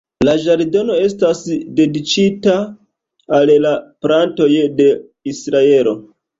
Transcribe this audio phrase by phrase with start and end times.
[0.27, 1.41] La ĝardeno estas
[1.81, 2.57] dediĉita
[3.43, 3.77] al la
[4.07, 4.51] plantoj
[4.83, 4.91] de
[5.37, 5.99] Israelo.